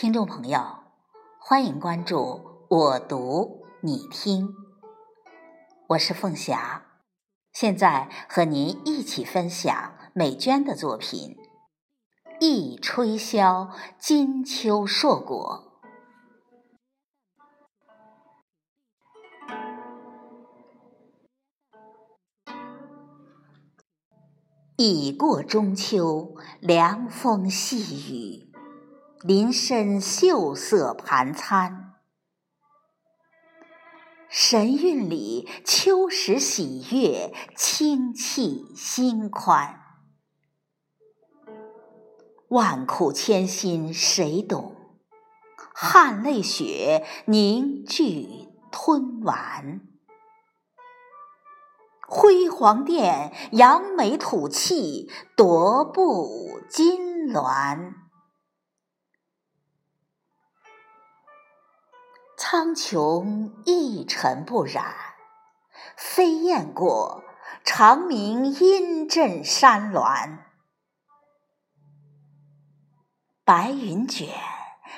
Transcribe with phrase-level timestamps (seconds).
[0.00, 0.58] 听众朋友，
[1.38, 4.48] 欢迎关注我读你听，
[5.88, 6.86] 我是凤霞，
[7.52, 11.36] 现在和您一起分享美娟的作品
[12.40, 13.68] 《一吹箫，
[13.98, 15.66] 金秋硕果》。
[24.78, 28.49] 已过中秋，凉风细雨。
[29.22, 31.92] 林深秀色盘餐，
[34.30, 39.78] 神韵里秋时喜悦，清气心宽。
[42.48, 44.74] 万苦千辛谁懂？
[45.74, 49.82] 汗泪血凝聚吞完。
[52.08, 57.92] 辉煌殿扬眉吐气，夺步金銮。
[62.52, 64.84] 苍穹一尘不染，
[65.96, 67.22] 飞燕过，
[67.62, 70.40] 长鸣音震山峦。
[73.44, 74.34] 白云卷，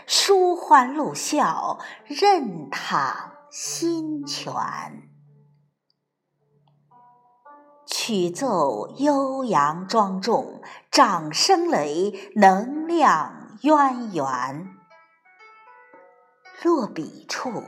[0.07, 4.55] 舒欢露笑，任淌心泉。
[7.87, 14.79] 曲奏悠扬庄重，掌声雷，能量渊源。
[16.65, 17.65] 落笔处，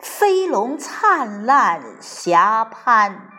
[0.00, 3.35] 飞龙灿烂霞攀。